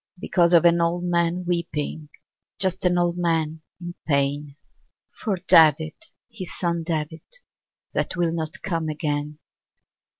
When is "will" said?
8.15-8.31